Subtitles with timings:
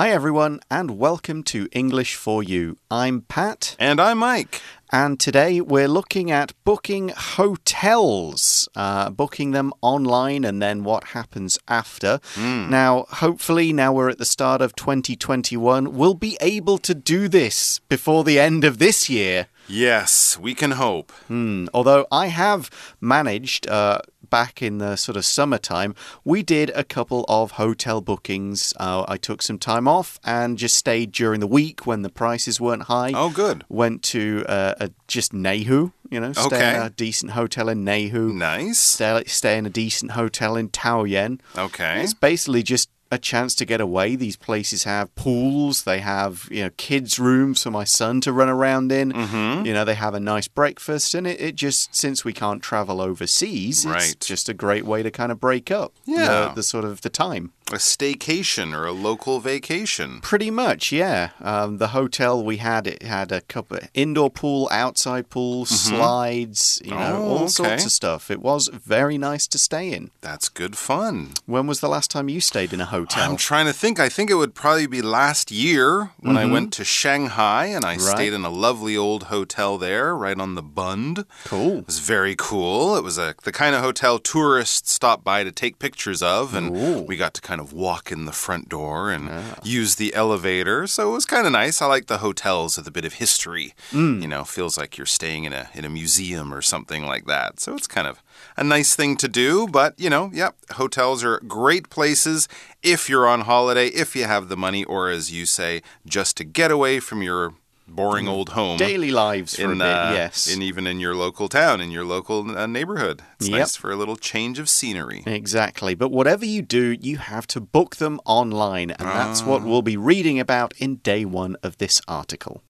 [0.00, 2.78] Hi, everyone, and welcome to English for You.
[2.90, 3.76] I'm Pat.
[3.78, 4.62] And I'm Mike.
[4.90, 11.58] And today we're looking at booking hotels, uh, booking them online, and then what happens
[11.68, 12.18] after.
[12.34, 12.70] Mm.
[12.70, 17.80] Now, hopefully, now we're at the start of 2021, we'll be able to do this
[17.90, 19.48] before the end of this year.
[19.68, 21.12] Yes, we can hope.
[21.28, 21.66] Hmm.
[21.74, 22.70] Although I have
[23.02, 23.68] managed.
[23.68, 28.72] Uh, back in the sort of summertime, we did a couple of hotel bookings.
[28.78, 32.60] Uh, I took some time off and just stayed during the week when the prices
[32.60, 33.12] weren't high.
[33.14, 33.64] Oh, good.
[33.68, 36.76] Went to uh, a, just Neihu, you know, stay Okay.
[36.76, 38.32] in a decent hotel in Neihu.
[38.32, 38.78] Nice.
[38.78, 41.40] Stay, stay in a decent hotel in Taoyuan.
[41.58, 42.02] Okay.
[42.02, 44.14] It's basically just a chance to get away.
[44.16, 48.48] These places have pools, they have, you know, kids' rooms for my son to run
[48.48, 49.12] around in.
[49.12, 49.66] Mm-hmm.
[49.66, 53.00] You know, they have a nice breakfast, and it, it just, since we can't travel
[53.00, 54.12] overseas, Right.
[54.12, 56.48] it's just a great way to kind of break up Yeah.
[56.48, 57.52] the, the sort of the time.
[57.72, 60.20] A staycation or a local vacation.
[60.22, 61.30] Pretty much, yeah.
[61.40, 66.90] Um, the hotel we had, it had a couple indoor pool, outside pool, slides, you
[66.92, 67.12] know, Mm-hmm.
[67.22, 67.48] Oh, all okay.
[67.48, 68.30] sorts of stuff.
[68.30, 70.10] It was very nice to stay in.
[70.20, 71.30] That's good fun.
[71.46, 72.99] When was the last time you stayed in a hotel?
[73.10, 73.98] I'm trying to think.
[74.00, 77.96] I think it would probably be last year when I went to Shanghai and I
[77.96, 78.06] Mm-hmm.
[78.06, 78.16] Right.
[78.16, 81.24] stayed in a lovely old hotel there right on the Bund.
[81.44, 81.78] cool.
[81.78, 82.96] It was very cool.
[82.96, 86.76] It was a the kind of hotel tourists stop by to take pictures of, and
[86.76, 87.00] Ooh.
[87.02, 89.28] we got to kind of walk in the front door and
[89.64, 90.86] use the elevator.
[90.86, 91.82] So it was kind of nice.
[91.82, 93.74] I like the hotels with a bit of history.
[93.92, 97.60] You know, feels like you're staying in a in a museum or something like that.
[97.60, 98.22] So it's kind of
[98.56, 99.66] a nice thing to do.
[99.66, 102.48] But you know, yep, hotels are great places
[102.82, 106.44] if you're on holiday, if you have the money, or as you say, just to
[106.44, 107.54] get away from your
[107.92, 110.46] boring old home Daily lives for a in bit, uh, yes.
[110.46, 113.20] in even in your local town, in your local uh, neighborhood.
[113.40, 113.58] It's Yep.
[113.58, 115.24] nice for a little change of scenery.
[115.26, 115.96] Exactly.
[115.96, 118.92] But whatever you do, you have to book them online.
[118.92, 122.62] And that's what we'll be reading about in day one of this article.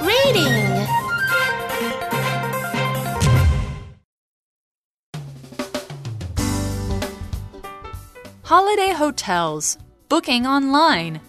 [0.00, 0.86] Reading.
[8.46, 9.76] Holiday hotels.
[10.08, 11.20] Booking online.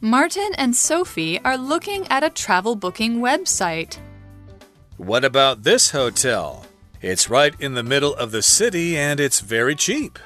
[0.00, 3.98] Martin and Sophie are looking at a travel booking website.
[4.98, 6.64] What about this hotel?
[7.02, 10.20] It's right in the middle of the city and it's very cheap.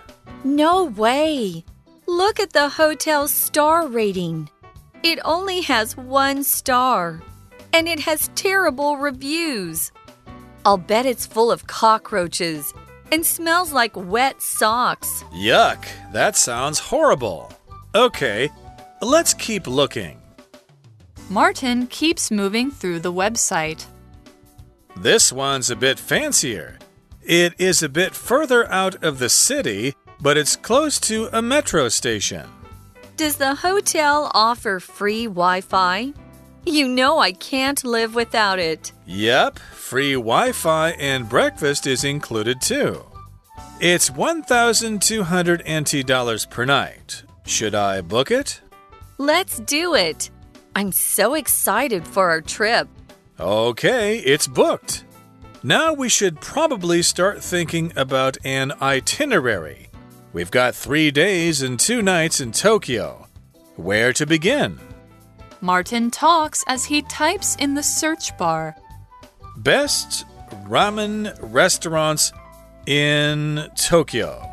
[0.44, 1.64] No way.
[2.06, 4.50] Look at the hotel's star rating.
[5.02, 7.22] It only has one star,
[7.72, 9.92] and it has terrible reviews.
[10.66, 12.74] I'll bet it's full of cockroaches
[13.12, 15.24] and smells like wet socks.
[15.32, 17.52] Yuck, that sounds horrible.
[17.94, 18.50] Okay,
[19.02, 20.20] let's keep looking.
[21.28, 23.86] Martin keeps moving through the website.
[24.96, 26.78] This one's a bit fancier.
[27.22, 31.88] It is a bit further out of the city, but it's close to a metro
[31.88, 32.48] station.
[33.16, 36.12] Does the hotel offer free Wi Fi?
[36.66, 38.92] You know I can't live without it.
[39.06, 39.60] Yep,
[39.90, 43.04] free Wi Fi and breakfast is included too.
[43.80, 47.24] It's 1,200 NT dollars per night.
[47.44, 48.60] Should I book it?
[49.18, 50.30] Let's do it.
[50.76, 52.86] I'm so excited for our trip.
[53.40, 55.02] Okay, it's booked.
[55.64, 59.88] Now we should probably start thinking about an itinerary.
[60.32, 63.26] We've got three days and two nights in Tokyo.
[63.74, 64.78] Where to begin?
[65.60, 68.76] Martin talks as he types in the search bar.
[69.62, 70.24] Best
[70.66, 72.32] ramen restaurants
[72.86, 74.49] in Tokyo.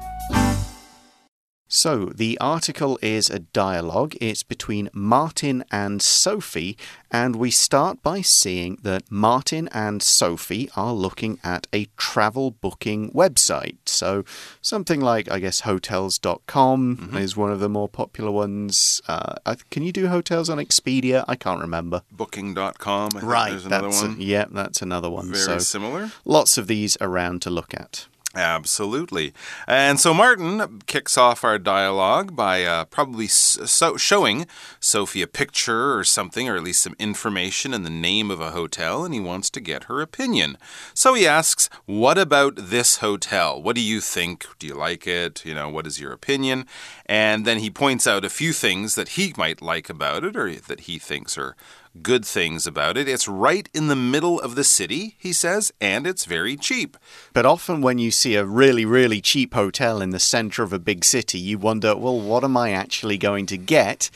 [1.69, 4.15] So, the article is a dialogue.
[4.21, 6.77] It's between Martin and Sophie,
[7.11, 13.11] and we start by seeing that Martin and Sophie are looking at a travel booking
[13.11, 13.75] website.
[13.85, 14.23] So,
[14.61, 19.01] something like, I guess, hotels.com is one of the more popular ones.
[19.07, 19.35] Uh,
[19.69, 21.25] can you do hotels on Expedia?
[21.27, 22.01] I can't remember.
[22.11, 23.09] Booking.com.
[23.15, 24.15] I think There's another that's a- one.
[24.21, 25.27] yeah, that's another one.
[25.33, 26.11] Very so, similar.
[26.23, 28.07] lots of these around to look at.
[28.37, 29.33] Absolutely.
[29.65, 34.45] And so Martin kicks off our dialogue by uh, probably so showing
[34.79, 38.51] Sophie a picture or something, or at least some information and the name of a
[38.51, 40.59] hotel, and he wants to get her opinion.
[40.93, 43.59] So he asks, What about this hotel?
[43.59, 44.45] What do you think?
[44.59, 45.43] Do you like it?
[45.43, 46.67] You know, what is your opinion?
[47.07, 50.53] And then he points out a few things that he might like about it or
[50.53, 51.55] that he thinks are
[52.03, 53.07] good things about it.
[53.07, 56.97] It's right in the middle of the city, he says, and it's very cheap.
[57.33, 60.79] But often, when you see a really, really cheap hotel in the center of a
[60.79, 64.09] big city, you wonder, well, what am I actually going to get?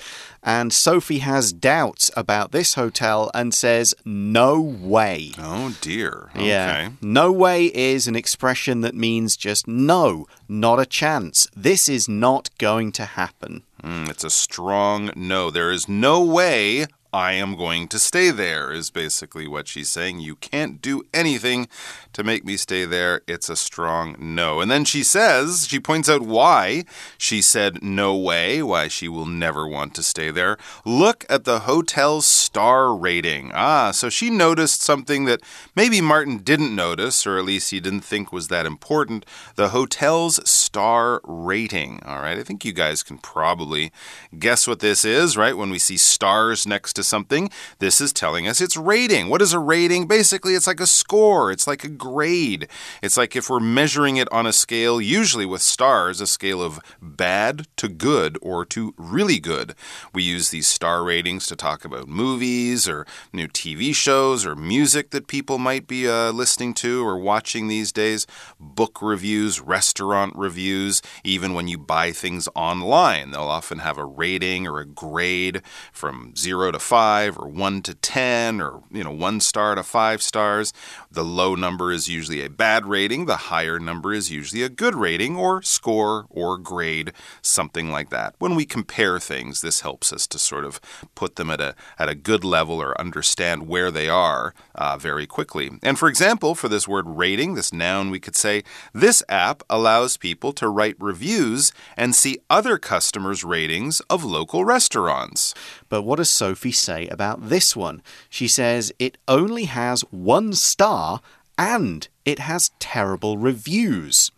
[0.43, 5.31] And Sophie has doubts about this hotel and says, No way.
[5.37, 6.31] Oh, dear.
[6.35, 6.47] Okay.
[6.47, 6.89] Yeah.
[7.01, 11.47] No way is an expression that means just no, not a chance.
[11.55, 13.63] This is not going to happen.
[13.83, 15.51] Mm, it's a strong no.
[15.51, 20.21] There is no way I am going to stay there, is basically what she's saying.
[20.21, 21.67] You can't do anything
[22.13, 23.21] to make me stay there.
[23.27, 24.61] It's a strong no.
[24.61, 26.85] And then she says, she points out why
[27.17, 30.57] she said no way, why she will never want to stay there.
[30.85, 33.51] Look at the hotel's star rating.
[33.53, 35.41] Ah, so she noticed something that
[35.75, 39.25] maybe Martin didn't notice, or at least he didn't think was that important.
[39.55, 42.01] The hotel's star rating.
[42.05, 43.91] All right, I think you guys can probably
[44.39, 45.57] guess what this is, right?
[45.57, 47.49] When we see stars next to to something,
[47.79, 49.27] this is telling us its rating.
[49.27, 50.07] What is a rating?
[50.07, 52.67] Basically, it's like a score, it's like a grade.
[53.01, 56.79] It's like if we're measuring it on a scale, usually with stars, a scale of
[57.01, 59.73] bad to good or to really good.
[60.13, 65.09] We use these star ratings to talk about movies or new TV shows or music
[65.09, 68.27] that people might be uh, listening to or watching these days,
[68.59, 73.31] book reviews, restaurant reviews, even when you buy things online.
[73.31, 75.61] They'll often have a rating or a grade
[75.91, 80.21] from 0 to 5 or 1 to 10 or you know 1 star to 5
[80.21, 80.73] stars.
[81.09, 84.95] The low number is usually a bad rating, the higher number is usually a good
[84.95, 88.35] rating or score or grade, something like that.
[88.39, 90.81] When we compare things, this helps us to sort of
[91.15, 95.25] put them at a at a good level or understand where they are uh, very
[95.25, 95.71] quickly.
[95.81, 100.17] And for example, for this word rating, this noun, we could say this app allows
[100.17, 105.53] people to write reviews and see other customers' ratings of local restaurants.
[105.87, 108.01] But what does Sophie say about this one?
[108.29, 111.21] She says it only has one star
[111.57, 114.31] and it has terrible reviews.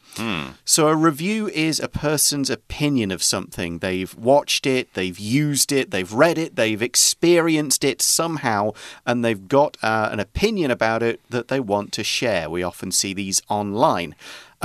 [0.63, 3.79] So, a review is a person's opinion of something.
[3.79, 8.73] They've watched it, they've used it, they've read it, they've experienced it somehow,
[9.07, 12.47] and they've got uh, an opinion about it that they want to share.
[12.47, 14.13] We often see these online.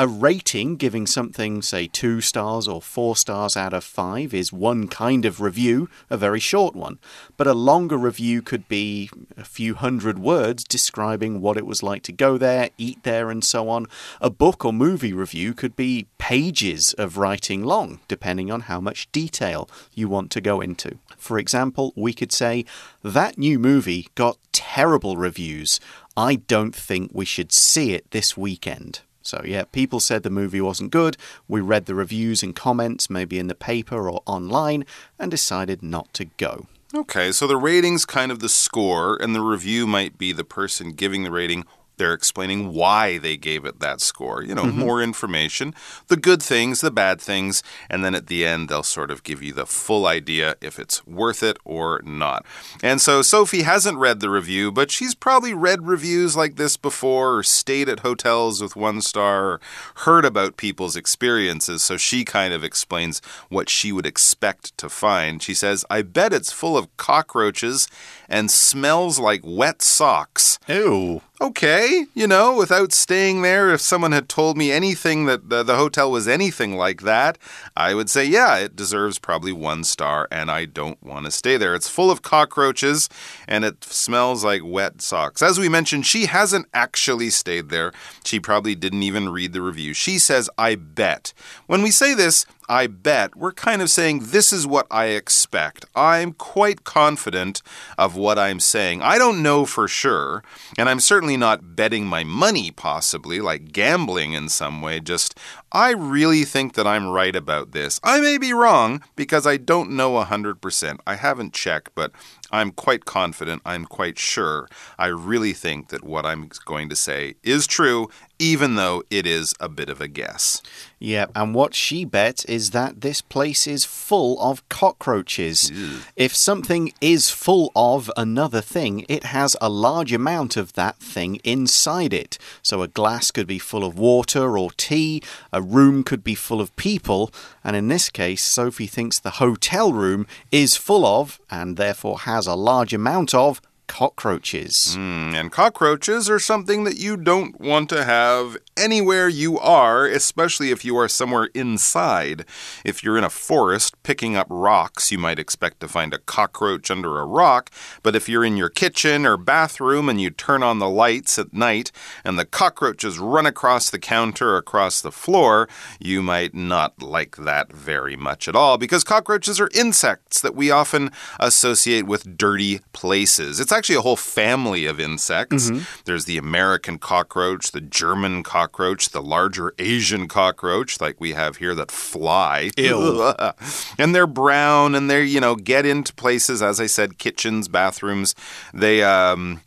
[0.00, 4.86] A rating, giving something, say, two stars or four stars out of five, is one
[4.86, 7.00] kind of review, a very short one.
[7.36, 12.04] But a longer review could be a few hundred words describing what it was like
[12.04, 13.86] to go there, eat there, and so on.
[14.20, 19.10] A book or movie review could be pages of writing long, depending on how much
[19.10, 20.98] detail you want to go into.
[21.16, 22.64] For example, we could say,
[23.02, 25.80] That new movie got terrible reviews.
[26.16, 29.00] I don't think we should see it this weekend.
[29.22, 31.16] So, yeah, people said the movie wasn't good.
[31.48, 34.84] We read the reviews and comments, maybe in the paper or online,
[35.18, 36.66] and decided not to go.
[36.94, 40.92] Okay, so the rating's kind of the score, and the review might be the person
[40.92, 41.66] giving the rating.
[41.98, 44.42] They're explaining why they gave it that score.
[44.42, 44.78] You know, Mm-hmm.
[44.80, 45.74] more information,
[46.08, 49.42] the good things, the bad things, and then at the end, they'll sort of give
[49.42, 52.44] you the full idea if it's worth it or not.
[52.82, 57.36] And so Sophie hasn't read the review, but she's probably read reviews like this before,
[57.38, 59.60] or stayed at hotels with one star, or
[59.96, 61.82] heard about people's experiences.
[61.82, 65.42] So she kind of explains what she would expect to find.
[65.42, 67.88] She says, I bet it's full of cockroaches
[68.28, 70.58] and smells like wet socks.
[70.68, 71.22] Ew.
[71.40, 75.76] Okay, you know, without staying there, if someone had told me anything that the, the
[75.76, 77.38] hotel was anything like that,
[77.76, 81.56] I would say, yeah, it deserves probably one star, and I don't want to stay
[81.56, 81.76] there.
[81.76, 83.08] It's full of cockroaches
[83.46, 85.40] and it smells like wet socks.
[85.40, 87.92] As we mentioned, she hasn't actually stayed there.
[88.24, 89.94] She probably didn't even read the review.
[89.94, 91.32] She says, I bet.
[91.68, 95.86] When we say this, I bet, we're kind of saying this is what I expect.
[95.94, 97.62] I'm quite confident
[97.96, 99.00] of what I'm saying.
[99.00, 100.42] I don't know for sure,
[100.76, 105.00] and I'm certainly not betting my money, possibly, like gambling in some way.
[105.00, 105.38] Just,
[105.70, 108.00] I really think that I'm right about this.
[108.02, 110.98] I may be wrong because I don't know 100%.
[111.06, 112.12] I haven't checked, but
[112.50, 113.62] I'm quite confident.
[113.66, 114.68] I'm quite sure.
[114.98, 118.08] I really think that what I'm going to say is true,
[118.38, 120.62] even though it is a bit of a guess.
[120.98, 125.70] Yeah, and what she bets is that this place is full of cockroaches.
[126.16, 131.36] If something is full of another thing, it has a large amount of that thing
[131.44, 132.38] inside it.
[132.62, 135.22] So a glass could be full of water or tea,
[135.52, 137.30] a room could be full of people,
[137.62, 142.46] and in this case, Sophie thinks the hotel room is full of, and therefore has
[142.46, 144.94] a large amount of, cockroaches.
[144.96, 150.70] Mm, and cockroaches are something that you don't want to have anywhere you are, especially
[150.70, 152.44] if you are somewhere inside.
[152.84, 156.90] If you're in a forest picking up rocks, you might expect to find a cockroach
[156.90, 157.70] under a rock,
[158.02, 161.52] but if you're in your kitchen or bathroom and you turn on the lights at
[161.52, 161.90] night
[162.24, 165.68] and the cockroaches run across the counter, across the floor,
[165.98, 170.70] you might not like that very much at all because cockroaches are insects that we
[170.70, 173.58] often associate with dirty places.
[173.58, 175.70] It's actually a whole family of insects.
[175.70, 176.04] Mm -hmm.
[176.04, 181.74] There's the American cockroach, the German cockroach, the larger Asian cockroach, like we have here
[181.74, 182.70] that fly.
[182.76, 183.32] Ew.
[183.98, 188.34] and they're brown and they're, you know, get into places, as I said, kitchens, bathrooms.
[188.74, 189.60] They, um,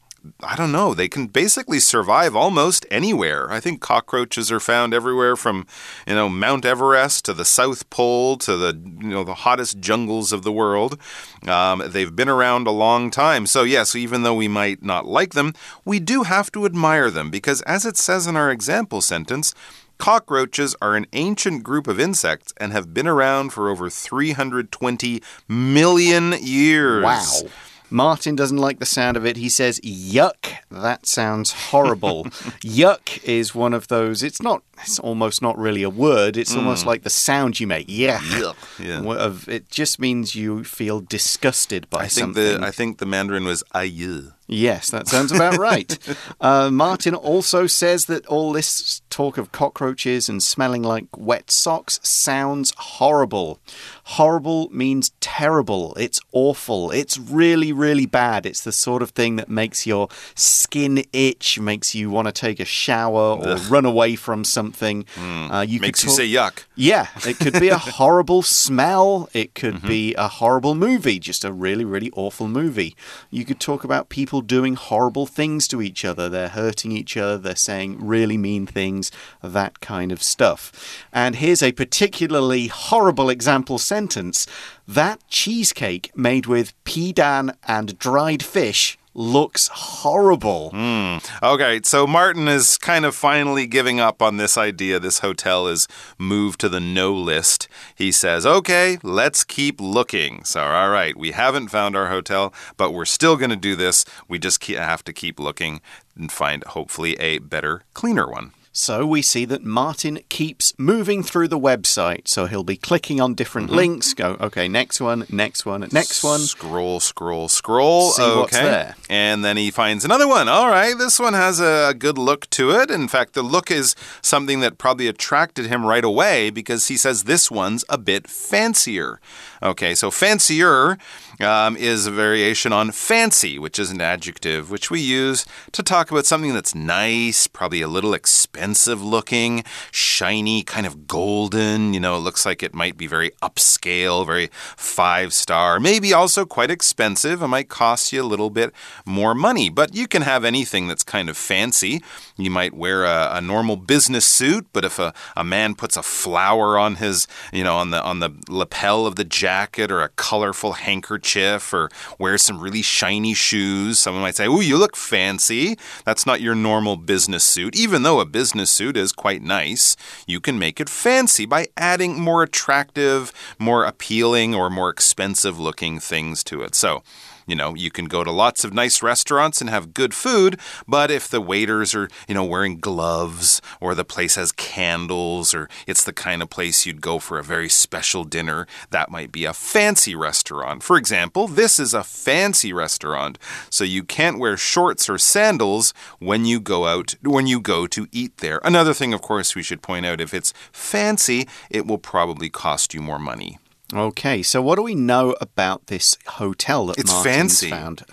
[0.44, 0.94] I don't know.
[0.94, 3.52] They can basically survive almost anywhere.
[3.52, 5.66] I think cockroaches are found everywhere from,
[6.06, 10.32] you know, Mount Everest to the South Pole to the, you know, the hottest jungles
[10.32, 11.00] of the world.
[11.48, 13.48] Um, they've been around a long time.
[13.48, 15.54] So, yes, even though we might not like them,
[15.86, 19.56] we do have to admire them because, as it says in our example sentence,
[20.02, 26.34] Cockroaches are an ancient group of insects and have been around for over 320 million
[26.42, 27.04] years.
[27.04, 27.50] Wow.
[27.92, 29.38] Martin doesn't like the sound of it.
[29.38, 30.56] He says, yuck.
[30.70, 32.24] That sounds horrible.
[32.64, 36.38] yuck is one of those, it's not, it's almost not really a word.
[36.38, 36.58] It's mm.
[36.58, 37.86] almost like the sound you make.
[37.90, 38.20] Yeah.
[38.20, 38.56] Yuck.
[38.80, 39.54] Yeah.
[39.54, 42.42] It just means you feel disgusted by I something.
[42.42, 44.32] Think the, I think the Mandarin was aye.
[44.48, 45.98] Yes, that sounds about right.
[46.40, 52.00] Uh, Martin also says that all this talk of cockroaches and smelling like wet socks
[52.02, 53.60] sounds horrible.
[54.06, 55.94] Horrible means terrible.
[55.96, 56.90] It's awful.
[56.92, 58.46] It's really, really bad.
[58.46, 62.60] It's the sort of thing that makes your skin itch, makes you want to take
[62.60, 63.72] a shower or Ugh.
[63.72, 65.06] run away from something.
[65.16, 65.52] Mm.
[65.54, 66.64] Uh, you makes you say yuck.
[66.76, 69.30] Yeah, it could be a horrible smell.
[69.34, 69.88] It could mm -hmm.
[69.88, 72.96] be a horrible movie, just a really, really awful movie.
[73.30, 76.30] You could talk about people doing horrible things to each other.
[76.30, 79.01] They're hurting each other, they're saying really mean things,
[79.42, 80.72] that kind of stuff.
[81.12, 84.46] And here's a particularly horrible example sentence
[84.88, 90.72] that cheesecake made with pidan and dried fish looks horrible.
[90.74, 91.44] Mm.
[91.44, 95.00] Okay, so Martin is kind of finally giving up on this idea.
[95.00, 97.68] This hotel is moved to the no list.
[97.96, 100.44] He says, okay, let's keep looking.
[100.44, 104.06] So, all right, we haven't found our hotel, but we're still going to do this.
[104.28, 105.82] We just have to keep looking
[106.16, 108.52] and find, hopefully, a better, cleaner one.
[108.74, 112.30] So we see that Martin keeps moving through the website.
[112.30, 113.78] So he'll be clicking on different mm -hmm.
[113.78, 116.40] links, go, okay, next one, next one, next one.
[116.40, 118.12] Scroll, scroll, scroll.
[118.12, 118.40] See okay.
[118.40, 118.96] what's there.
[119.10, 120.48] And then he finds another one.
[120.48, 122.90] All right, this one has a good look to it.
[122.90, 127.24] In fact, the look is something that probably attracted him right away because he says
[127.24, 129.20] this one's a bit fancier.
[129.64, 130.98] Okay, so fancier
[131.40, 136.10] um, is a variation on fancy, which is an adjective which we use to talk
[136.10, 141.94] about something that's nice, probably a little expensive looking, shiny, kind of golden.
[141.94, 146.44] You know, it looks like it might be very upscale, very five star, maybe also
[146.44, 147.44] quite expensive.
[147.44, 148.74] It might cost you a little bit
[149.06, 152.02] more money, but you can have anything that's kind of fancy.
[152.36, 156.02] You might wear a, a normal business suit, but if a, a man puts a
[156.02, 159.51] flower on his, you know, on the on the lapel of the jacket
[159.92, 164.78] or a colorful handkerchief or wears some really shiny shoes, someone might say, "Oh, you
[164.78, 167.76] look fancy." That's not your normal business suit.
[167.76, 172.20] Even though a business suit is quite nice, you can make it fancy by adding
[172.20, 176.74] more attractive, more appealing, or more expensive looking things to it.
[176.76, 177.04] So,
[177.46, 181.12] you know, you can go to lots of nice restaurants and have good food, but
[181.12, 186.04] if the waiters are, you know, wearing gloves or the place has candles or it's
[186.04, 189.54] the kind of place you'd go for a very special dinner, that might be a
[189.54, 190.84] fancy restaurant.
[190.84, 193.38] For example, this is a fancy restaurant,
[193.70, 198.08] so you can't wear shorts or sandals when you go out when you go to
[198.12, 198.60] eat there.
[198.64, 202.94] Another thing, of course, we should point out if it's fancy, it will probably cost
[202.94, 203.58] you more money.
[203.94, 207.70] Okay, so what do we know about this hotel that it's Martin's fancy.
[207.70, 208.06] found?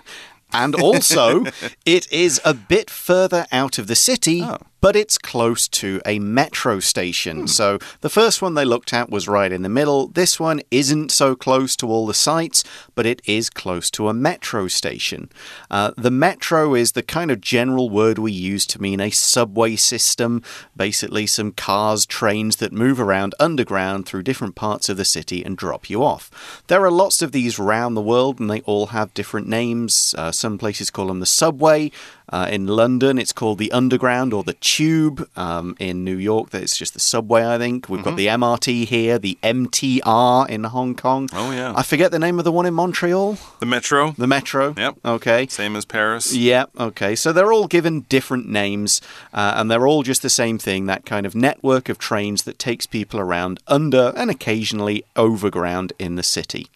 [0.51, 1.45] And also,
[1.85, 4.41] it is a bit further out of the city.
[4.43, 7.41] Oh but it's close to a metro station.
[7.41, 7.47] Hmm.
[7.47, 10.07] So the first one they looked at was right in the middle.
[10.07, 12.63] This one isn't so close to all the sites,
[12.95, 15.29] but it is close to a metro station.
[15.69, 19.75] Uh, the metro is the kind of general word we use to mean a subway
[19.75, 20.41] system,
[20.75, 25.57] basically, some cars, trains that move around underground through different parts of the city and
[25.57, 26.63] drop you off.
[26.67, 30.15] There are lots of these around the world, and they all have different names.
[30.17, 31.91] Uh, some places call them the subway.
[32.31, 35.27] Uh, in London, it's called the Underground or the Tube.
[35.35, 37.89] Um, in New York, it's just the subway, I think.
[37.89, 41.27] We've got the MRT here, the MTR in Hong Kong.
[41.27, 41.37] Mm-hmm.
[41.37, 41.73] Oh, yeah.
[41.75, 43.37] I forget the name of the one in Montreal.
[43.59, 44.11] The Metro.
[44.11, 44.73] The Metro.
[44.77, 44.95] Yep.
[45.03, 45.47] Okay.
[45.47, 46.33] Same as Paris.
[46.33, 46.71] Yep.
[46.79, 47.15] okay.
[47.15, 49.01] So they're all given different names,
[49.33, 52.59] uh, and they're all just the same thing that kind of network of trains that
[52.59, 56.67] takes people around under and occasionally overground in the city.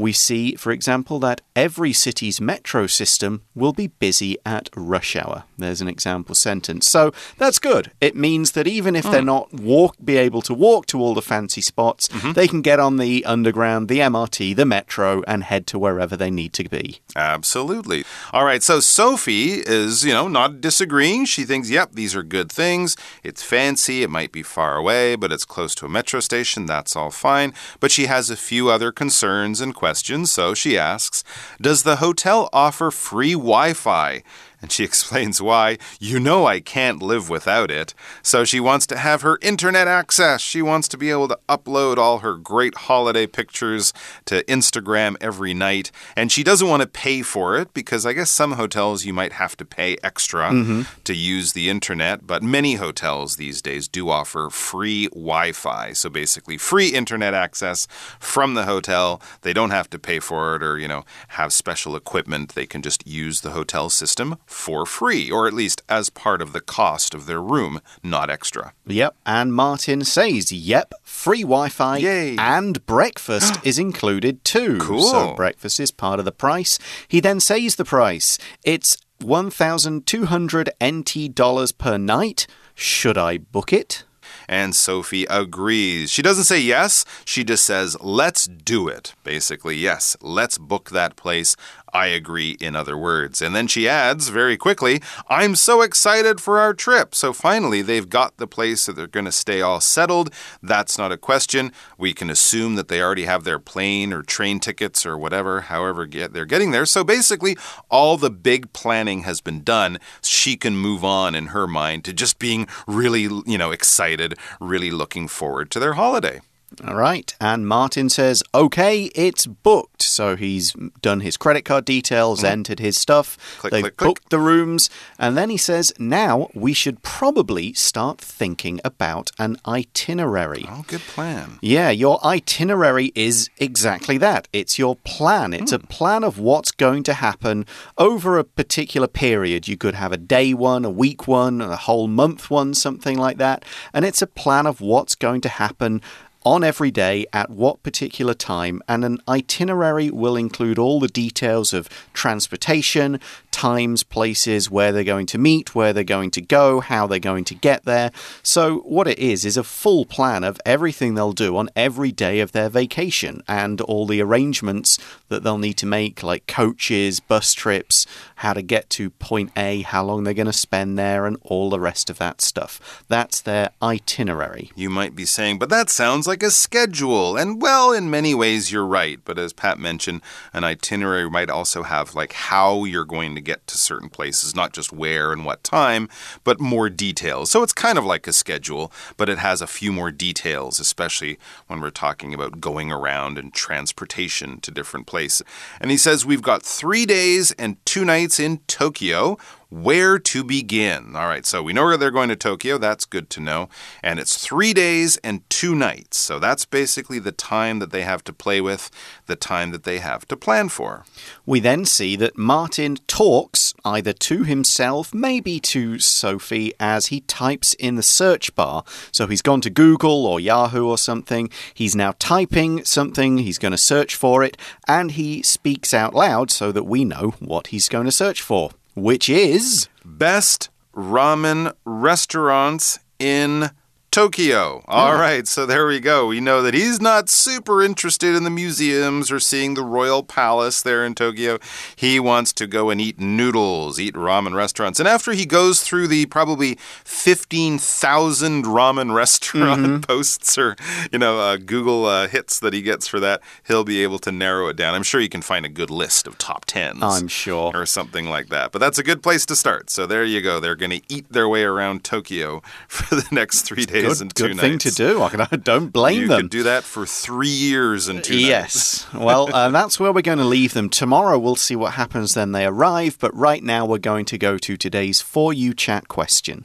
[0.00, 5.44] We see, for example, that every city's metro system will be busy at rush hour.
[5.58, 6.88] There's an example sentence.
[6.88, 7.92] So that's good.
[8.00, 9.26] It means that even if they're hmm.
[9.26, 12.32] not walk be able to walk to all the fancy spots, mm-hmm.
[12.32, 16.30] they can get on the underground, the MRT, the metro and head to wherever they
[16.30, 17.00] need to be.
[17.14, 18.04] Absolutely.
[18.32, 21.26] All right, so Sophie is, you know, not disagreeing.
[21.26, 22.96] She thinks, yep, these are good things.
[23.22, 26.64] It's fancy, it might be far away, but it's close to a metro station.
[26.64, 27.52] That's all fine.
[27.80, 29.89] But she has a few other concerns and questions,
[30.26, 31.24] so she asks,
[31.60, 34.22] Does the hotel offer free Wi Fi?
[34.62, 35.78] And she explains why.
[35.98, 37.94] You know, I can't live without it.
[38.22, 40.40] So she wants to have her internet access.
[40.40, 43.92] She wants to be able to upload all her great holiday pictures
[44.26, 45.90] to Instagram every night.
[46.16, 49.32] And she doesn't want to pay for it because I guess some hotels you might
[49.32, 50.82] have to pay extra mm-hmm.
[51.04, 52.26] to use the internet.
[52.26, 55.92] But many hotels these days do offer free Wi Fi.
[55.92, 57.86] So basically, free internet access
[58.18, 59.20] from the hotel.
[59.42, 62.54] They don't have to pay for it or, you know, have special equipment.
[62.54, 66.52] They can just use the hotel system for free, or at least as part of
[66.52, 68.72] the cost of their room, not extra.
[68.86, 72.36] Yep, and Martin says, yep, free Wi Fi Yay.
[72.36, 74.78] and breakfast is included too.
[74.78, 75.02] Cool.
[75.02, 76.78] So breakfast is part of the price.
[77.08, 78.38] He then says the price.
[78.64, 82.46] It's 1,200 NT dollars per night.
[82.74, 84.04] Should I book it?
[84.48, 86.10] And Sophie agrees.
[86.10, 89.14] She doesn't say yes, she just says, let's do it.
[89.22, 91.56] Basically, yes, let's book that place.
[91.92, 93.42] I agree, in other words.
[93.42, 97.14] And then she adds very quickly, I'm so excited for our trip.
[97.14, 100.32] So finally, they've got the place that they're going to stay all settled.
[100.62, 101.72] That's not a question.
[101.98, 106.06] We can assume that they already have their plane or train tickets or whatever, however
[106.06, 106.86] get, they're getting there.
[106.86, 107.56] So basically,
[107.88, 109.98] all the big planning has been done.
[110.22, 114.90] She can move on in her mind to just being really, you know, excited, really
[114.90, 116.40] looking forward to their holiday.
[116.86, 117.34] All right.
[117.40, 120.02] And Martin says, okay, it's booked.
[120.02, 122.52] So he's done his credit card details, mm-hmm.
[122.52, 123.36] entered his stuff.
[123.58, 124.08] Click, They've click, click.
[124.08, 124.88] booked the rooms.
[125.18, 130.64] And then he says, now we should probably start thinking about an itinerary.
[130.68, 131.58] Oh, good plan.
[131.60, 134.48] Yeah, your itinerary is exactly that.
[134.52, 135.52] It's your plan.
[135.52, 135.86] It's a hmm.
[135.86, 137.66] plan of what's going to happen
[137.98, 139.68] over a particular period.
[139.68, 143.38] You could have a day one, a week one, a whole month one, something like
[143.38, 143.64] that.
[143.92, 146.00] And it's a plan of what's going to happen
[146.44, 151.72] on every day at what particular time, and an itinerary will include all the details
[151.72, 157.06] of transportation, times, places, where they're going to meet, where they're going to go, how
[157.06, 158.10] they're going to get there.
[158.42, 162.40] So, what it is, is a full plan of everything they'll do on every day
[162.40, 164.98] of their vacation and all the arrangements
[165.28, 168.06] that they'll need to make, like coaches, bus trips,
[168.40, 171.68] how to get to point A, how long they're going to spend there, and all
[171.68, 173.04] the rest of that stuff.
[173.06, 174.72] That's their itinerary.
[174.74, 177.36] You might be saying, but that sounds like a schedule.
[177.36, 179.20] And well, in many ways, you're right.
[179.22, 180.22] But as Pat mentioned,
[180.54, 184.72] an itinerary might also have like how you're going to get to certain places, not
[184.72, 186.08] just where and what time,
[186.42, 187.50] but more details.
[187.50, 191.38] So it's kind of like a schedule, but it has a few more details, especially
[191.66, 195.46] when we're talking about going around and transportation to different places.
[195.78, 199.38] And he says, We've got three days and two nights in Tokyo.
[199.70, 201.14] Where to begin?
[201.14, 202.76] All right, so we know they're going to Tokyo.
[202.76, 203.68] That's good to know.
[204.02, 206.18] And it's three days and two nights.
[206.18, 208.90] So that's basically the time that they have to play with,
[209.26, 211.04] the time that they have to plan for.
[211.46, 217.74] We then see that Martin talks either to himself, maybe to Sophie, as he types
[217.74, 218.82] in the search bar.
[219.12, 221.48] So he's gone to Google or Yahoo or something.
[221.74, 224.56] He's now typing something, he's going to search for it,
[224.88, 228.70] and he speaks out loud so that we know what he's going to search for,
[229.02, 229.88] which is.
[230.04, 233.70] Best ramen restaurants in
[234.10, 234.82] Tokyo.
[234.88, 236.26] All right, so there we go.
[236.26, 240.82] We know that he's not super interested in the museums or seeing the royal palace
[240.82, 241.60] there in Tokyo.
[241.94, 244.98] He wants to go and eat noodles, eat ramen restaurants.
[244.98, 250.74] And after he goes through the probably 15,000 ramen restaurant posts or,
[251.12, 254.32] you know, uh, Google uh, hits that he gets for that, he'll be able to
[254.32, 254.94] narrow it down.
[254.94, 257.70] I'm sure you can find a good list of top 10s I'm sure.
[257.76, 258.72] or something like that.
[258.72, 259.88] But that's a good place to start.
[259.88, 260.58] So there you go.
[260.58, 264.20] They're going to eat their way around Tokyo for the next three days days good,
[264.22, 265.22] and two good thing to do.
[265.22, 266.40] I can- don't blame You them.
[266.42, 268.46] could do that for three years and two nights.
[268.46, 269.06] Yes.
[269.14, 270.88] well, uh, that's where we're going to leave them.
[270.88, 274.58] Tomorrow we'll see what happens then they arrive, but right now we're going to go
[274.58, 276.64] to today's For You Chat question.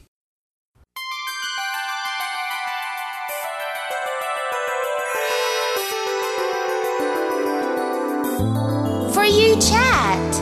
[9.13, 10.36] For you chat.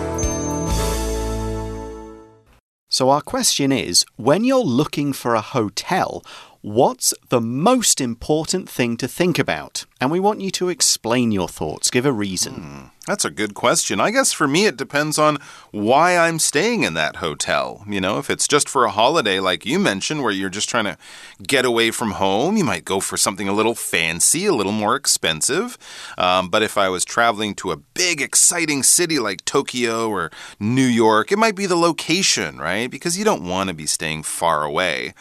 [2.89, 6.23] So, our question is when you're looking for a hotel,
[6.63, 9.85] what's the most important thing to think about?
[9.99, 12.91] And we want you to explain your thoughts, give a reason.
[13.05, 13.99] That's a good question.
[13.99, 15.39] I guess for me, it depends on
[15.71, 17.83] why I'm staying in that hotel.
[17.85, 20.85] You know, if it's just for a holiday, like you mentioned, where you're just trying
[20.85, 20.97] to
[21.45, 24.95] get away from home, you might go for something a little fancy, a little more
[24.95, 25.77] expensive.
[26.17, 30.81] Um, but if I was traveling to a big, exciting city like Tokyo or New
[30.85, 32.89] York, it might be the location, right?
[32.89, 35.13] Because you don't want to be staying far away.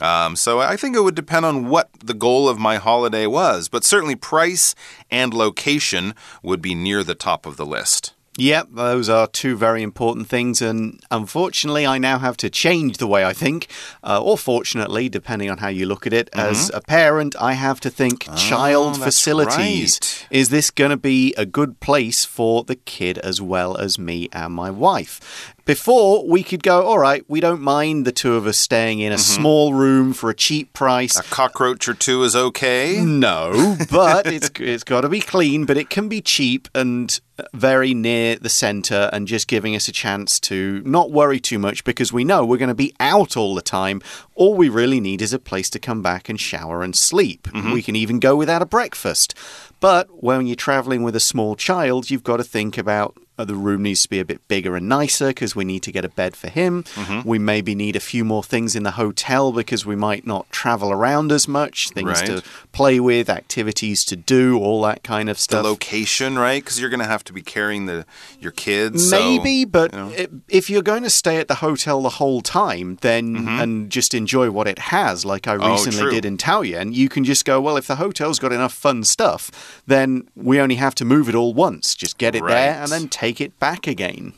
[0.00, 3.68] Um, so I think it would depend on what the goal of my holiday was,
[3.68, 4.74] but certainly price
[5.10, 8.12] and location would be near the top of the list.
[8.38, 13.06] Yep, those are two very important things, and unfortunately, I now have to change the
[13.06, 13.68] way I think,
[14.04, 16.28] uh, or fortunately, depending on how you look at it.
[16.34, 19.98] As a parent, I have to think child facilities.
[20.02, 20.26] right.
[20.30, 24.28] Is this going to be a good place for the kid as well as me
[24.32, 25.54] and my wife?
[25.66, 29.12] Before, we could go, all right, we don't mind the two of us staying in
[29.12, 31.18] a small room for a cheap price.
[31.18, 33.02] A cockroach or two is okay.
[33.04, 37.20] No, but it's it's got to be clean, but it can be cheap and
[37.52, 41.82] very near the center and just giving us a chance to not worry too much
[41.82, 44.00] because we know we're going to be out all the time.
[44.36, 47.48] All we really need is a place to come back and shower and sleep.
[47.72, 49.34] We can even go without a breakfast.
[49.80, 53.54] But when you're traveling with a small child, you've got to think about uh, the
[53.54, 56.08] room needs to be a bit bigger and nicer because we need to get a
[56.08, 56.84] bed for him.
[57.24, 60.90] We maybe need a few more things in the hotel because we might not travel
[60.90, 62.26] around as much, things Right.
[62.26, 65.64] to play with, activities to do, all that kind of The stuff.
[65.64, 66.62] location, right?
[66.62, 68.06] Because you're going to have to be carrying the
[68.40, 69.10] your kids.
[69.10, 70.12] so- Maybe, but you know.
[70.48, 73.48] if you're going to stay at the hotel the whole time, then Mm-hmm.
[73.60, 76.10] and just enjoy what it has, like I Oh, recently true.
[76.12, 77.60] did in Taoyuan, you can just go.
[77.60, 79.50] Well, if the hotel's got enough fun stuff,
[79.86, 81.94] then we only have to move it all once.
[81.94, 84.32] Just get it there and then take it back again.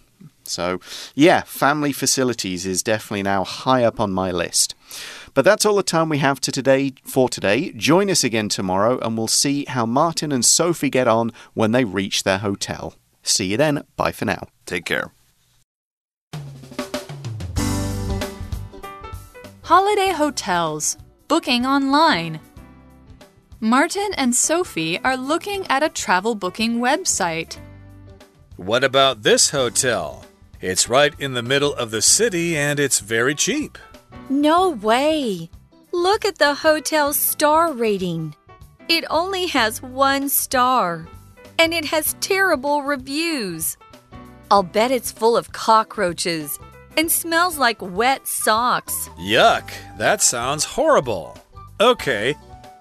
[0.44, 0.80] So,
[1.14, 4.74] yeah, family facilities is definitely now high up on my list.
[5.34, 7.72] But that's all the time we have to today for today.
[7.72, 11.84] Join us again tomorrow and we'll see how Martin and Sophie get on when they
[11.84, 12.94] reach their hotel.
[13.22, 13.84] See you then.
[13.96, 14.48] Bye for now.
[14.64, 15.12] Take care.
[19.64, 20.96] Holiday hotels.
[21.28, 22.40] Booking online.
[23.60, 27.58] Martin and Sophie are looking at a travel booking website.
[28.58, 30.24] What about this hotel?
[30.60, 33.78] It's right in the middle of the city and it's very cheap.
[34.28, 35.48] No way.
[35.92, 38.34] Look at the hotel's star rating.
[38.88, 41.06] It only has one star,
[41.56, 43.76] and it has terrible reviews.
[44.50, 46.58] I'll bet it's full of cockroaches
[46.96, 49.08] and smells like wet socks.
[49.20, 51.38] Yuck, that sounds horrible.
[51.80, 52.34] Okay,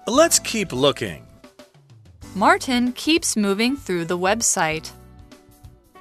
[0.08, 1.24] let's keep looking.
[2.34, 4.90] Martin keeps moving through the website.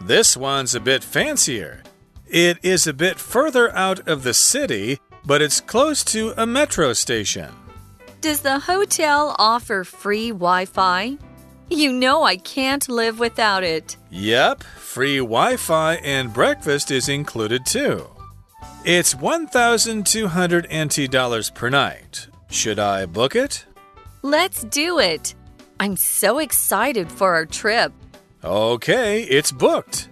[0.08, 1.84] This one's a bit fancier.
[2.30, 6.94] It is a bit further out of the city, but it's close to a metro
[6.94, 7.54] station.
[8.22, 11.18] Does the hotel offer free Wi Fi?
[11.70, 13.98] You know I can't live without it.
[14.10, 18.08] Yep, free Wi Fi and breakfast is included too.
[18.86, 22.30] It's 1,200 NT dollars per night.
[22.50, 23.66] Should I book it?
[24.22, 25.36] Let's do it.
[25.82, 27.92] I'm so excited for our trip.
[28.44, 30.10] Okay, it's booked.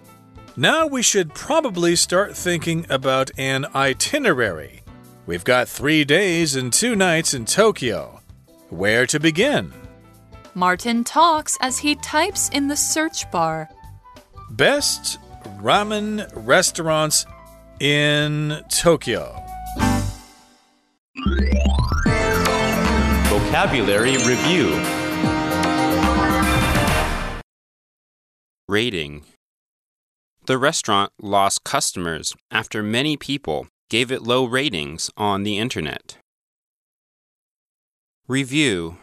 [0.56, 4.82] Now we should probably start thinking about an itinerary.
[5.26, 8.20] We've got three days and two nights in Tokyo.
[8.68, 9.72] Where to begin?
[10.54, 13.68] Martin talks as he types in the search bar.
[14.50, 15.18] Best
[15.60, 17.26] ramen restaurants
[17.78, 19.40] in Tokyo.
[23.28, 24.95] Vocabulary Review
[28.68, 29.24] Rating
[30.46, 36.16] The restaurant lost customers after many people gave it low ratings on the internet.
[38.26, 38.96] Review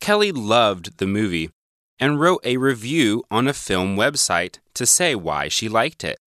[0.00, 1.50] Kelly loved the movie
[2.00, 6.18] and wrote a review on a film website to say why she liked it.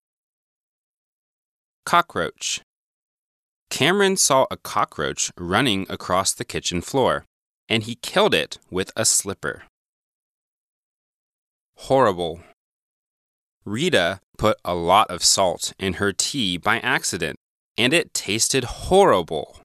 [1.86, 2.62] Cockroach
[3.70, 7.26] Cameron saw a cockroach running across the kitchen floor,
[7.68, 9.64] and he killed it with a slipper.
[11.76, 12.42] Horrible.
[13.66, 17.38] Rita put a lot of salt in her tea by accident,
[17.78, 19.60] and it tasted horrible.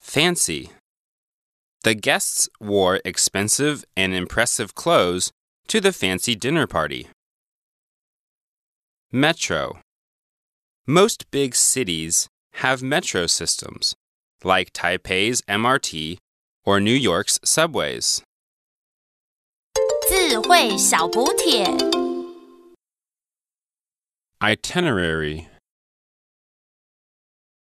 [0.00, 0.70] Fancy.
[1.82, 5.30] The guests wore expensive and impressive clothes
[5.68, 7.08] to the fancy dinner party.
[9.12, 9.80] Metro.
[10.86, 13.94] Most big cities have metro systems,
[14.42, 16.18] like Taipei's MRT
[16.64, 18.22] or New York's subways.
[20.26, 21.66] 智慧小补帖。
[24.40, 25.53] Itinerary.